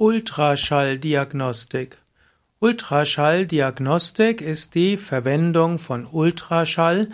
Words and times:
Ultraschalldiagnostik. 0.00 1.98
Ultraschalldiagnostik 2.58 4.40
ist 4.40 4.74
die 4.74 4.96
Verwendung 4.96 5.78
von 5.78 6.06
Ultraschall 6.06 7.10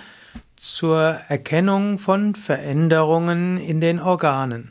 zur 0.55 1.00
Erkennung 1.26 1.99
von 1.99 2.36
Veränderungen 2.36 3.57
in 3.57 3.80
den 3.80 3.99
Organen. 3.99 4.70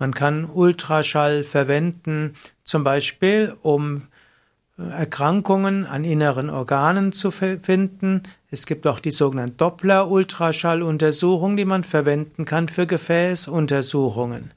Man 0.00 0.12
kann 0.12 0.44
Ultraschall 0.44 1.44
verwenden, 1.44 2.34
zum 2.64 2.82
Beispiel 2.82 3.54
um 3.62 4.08
Erkrankungen 4.76 5.86
an 5.86 6.02
inneren 6.02 6.50
Organen 6.50 7.12
zu 7.12 7.30
finden. 7.30 8.24
Es 8.50 8.66
gibt 8.66 8.88
auch 8.88 8.98
die 8.98 9.12
sogenannte 9.12 9.54
Doppler-Ultraschalluntersuchung, 9.58 11.56
die 11.56 11.64
man 11.64 11.84
verwenden 11.84 12.44
kann 12.44 12.68
für 12.68 12.88
Gefäßuntersuchungen. 12.88 14.50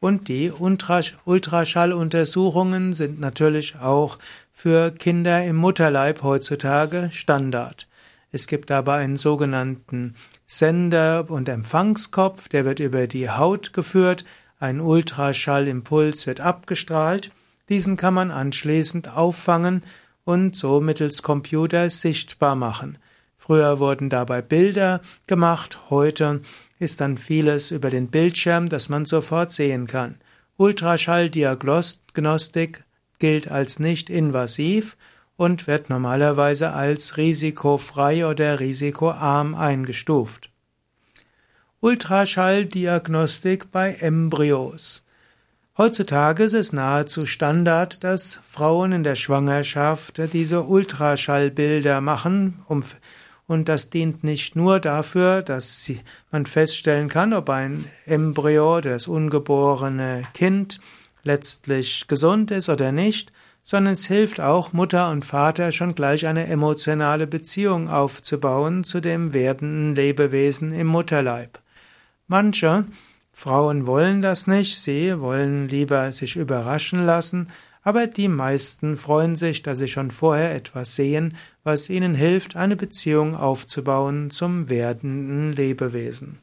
Und 0.00 0.28
die 0.28 0.52
Ultraschalluntersuchungen 0.52 2.92
sind 2.92 3.18
natürlich 3.18 3.76
auch 3.76 4.18
für 4.52 4.92
Kinder 4.92 5.44
im 5.44 5.56
Mutterleib 5.56 6.22
heutzutage 6.22 7.10
Standard. 7.12 7.88
Es 8.30 8.46
gibt 8.46 8.70
aber 8.70 8.94
einen 8.94 9.16
sogenannten 9.16 10.14
Sender- 10.46 11.28
und 11.28 11.48
Empfangskopf, 11.48 12.48
der 12.48 12.64
wird 12.64 12.78
über 12.78 13.06
die 13.06 13.30
Haut 13.30 13.72
geführt, 13.72 14.24
ein 14.60 14.80
Ultraschallimpuls 14.80 16.26
wird 16.26 16.40
abgestrahlt, 16.40 17.32
diesen 17.68 17.96
kann 17.96 18.14
man 18.14 18.30
anschließend 18.30 19.16
auffangen 19.16 19.84
und 20.24 20.56
so 20.56 20.80
mittels 20.80 21.22
Computer 21.22 21.88
sichtbar 21.88 22.54
machen. 22.54 22.98
Früher 23.36 23.78
wurden 23.78 24.10
dabei 24.10 24.42
Bilder 24.42 25.00
gemacht, 25.26 25.90
heute 25.90 26.42
ist 26.78 27.00
dann 27.00 27.18
vieles 27.18 27.70
über 27.70 27.90
den 27.90 28.08
Bildschirm, 28.08 28.68
das 28.68 28.88
man 28.88 29.04
sofort 29.04 29.52
sehen 29.52 29.86
kann. 29.86 30.16
Ultraschalldiagnostik 30.56 32.82
gilt 33.18 33.50
als 33.50 33.78
nicht 33.78 34.10
invasiv 34.10 34.96
und 35.36 35.66
wird 35.66 35.90
normalerweise 35.90 36.72
als 36.72 37.16
risikofrei 37.16 38.26
oder 38.26 38.60
risikoarm 38.60 39.54
eingestuft. 39.54 40.50
Ultraschalldiagnostik 41.80 43.70
bei 43.70 43.94
Embryos. 43.94 45.04
Heutzutage 45.76 46.42
ist 46.42 46.54
es 46.54 46.72
nahezu 46.72 47.24
Standard, 47.24 48.02
dass 48.02 48.40
Frauen 48.42 48.90
in 48.90 49.04
der 49.04 49.14
Schwangerschaft 49.14 50.20
diese 50.32 50.64
Ultraschallbilder 50.64 52.00
machen, 52.00 52.64
um 52.66 52.82
und 53.48 53.68
das 53.68 53.90
dient 53.90 54.22
nicht 54.22 54.54
nur 54.54 54.78
dafür, 54.78 55.42
dass 55.42 55.90
man 56.30 56.46
feststellen 56.46 57.08
kann, 57.08 57.32
ob 57.32 57.48
ein 57.50 57.84
Embryo, 58.04 58.80
das 58.80 59.08
ungeborene 59.08 60.22
Kind, 60.34 60.78
letztlich 61.24 62.06
gesund 62.06 62.50
ist 62.50 62.68
oder 62.68 62.92
nicht, 62.92 63.30
sondern 63.64 63.94
es 63.94 64.06
hilft 64.06 64.40
auch 64.40 64.72
Mutter 64.72 65.10
und 65.10 65.24
Vater 65.24 65.72
schon 65.72 65.94
gleich 65.94 66.26
eine 66.26 66.46
emotionale 66.46 67.26
Beziehung 67.26 67.88
aufzubauen 67.88 68.84
zu 68.84 69.00
dem 69.00 69.32
werdenden 69.32 69.94
Lebewesen 69.94 70.72
im 70.72 70.86
Mutterleib. 70.86 71.58
Manche 72.26 72.84
Frauen 73.32 73.86
wollen 73.86 74.20
das 74.20 74.46
nicht, 74.46 74.78
sie 74.78 75.20
wollen 75.20 75.68
lieber 75.68 76.12
sich 76.12 76.36
überraschen 76.36 77.04
lassen, 77.04 77.48
aber 77.88 78.06
die 78.06 78.28
meisten 78.28 78.98
freuen 78.98 79.34
sich, 79.34 79.62
dass 79.62 79.78
sie 79.78 79.88
schon 79.88 80.10
vorher 80.10 80.54
etwas 80.54 80.94
sehen, 80.94 81.34
was 81.64 81.88
ihnen 81.88 82.14
hilft, 82.14 82.54
eine 82.54 82.76
Beziehung 82.76 83.34
aufzubauen 83.34 84.28
zum 84.28 84.68
werdenden 84.68 85.54
Lebewesen. 85.54 86.38